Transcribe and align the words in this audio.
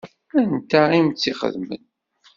Anta 0.39 0.81
i 0.97 0.99
m-tt-ixedmen? 1.05 1.83